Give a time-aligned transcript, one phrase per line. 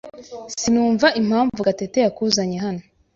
[0.59, 2.81] Sinumva impamvu Gatete yakuzanye hano.